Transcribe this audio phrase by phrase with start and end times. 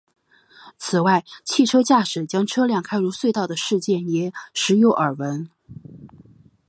[0.79, 5.47] 此外汽车驾驶将车辆开入隧道的事件也时有耳闻。